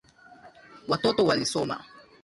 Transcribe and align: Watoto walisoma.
Watoto 0.87 1.25
walisoma. 1.25 1.85